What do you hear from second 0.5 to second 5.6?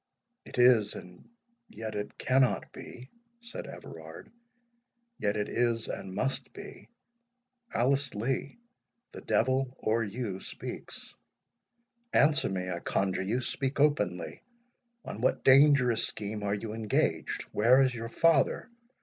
is—and yet it cannot be," said Everard; "yet it